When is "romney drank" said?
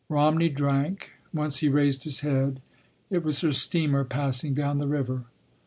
0.09-1.11